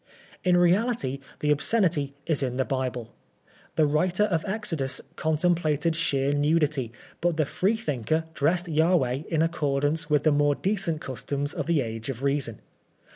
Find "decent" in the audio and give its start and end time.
10.55-11.01